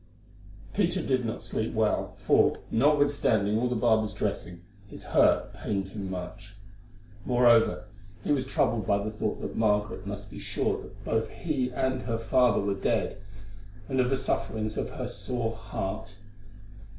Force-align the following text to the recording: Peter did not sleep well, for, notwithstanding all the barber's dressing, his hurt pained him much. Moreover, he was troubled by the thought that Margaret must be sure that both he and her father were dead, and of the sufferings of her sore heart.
Peter 0.73 0.99
did 0.99 1.23
not 1.25 1.43
sleep 1.43 1.75
well, 1.75 2.15
for, 2.17 2.57
notwithstanding 2.71 3.59
all 3.59 3.69
the 3.69 3.75
barber's 3.75 4.15
dressing, 4.15 4.63
his 4.87 5.03
hurt 5.03 5.53
pained 5.53 5.89
him 5.89 6.09
much. 6.09 6.55
Moreover, 7.23 7.83
he 8.23 8.31
was 8.31 8.47
troubled 8.47 8.87
by 8.87 8.97
the 9.03 9.11
thought 9.11 9.39
that 9.41 9.55
Margaret 9.55 10.07
must 10.07 10.31
be 10.31 10.39
sure 10.39 10.81
that 10.81 11.05
both 11.05 11.29
he 11.29 11.69
and 11.69 12.01
her 12.01 12.17
father 12.17 12.59
were 12.61 12.73
dead, 12.73 13.21
and 13.87 13.99
of 13.99 14.09
the 14.09 14.17
sufferings 14.17 14.75
of 14.75 14.89
her 14.89 15.07
sore 15.07 15.55
heart. 15.55 16.15